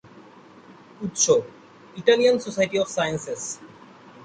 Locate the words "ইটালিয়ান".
1.95-2.35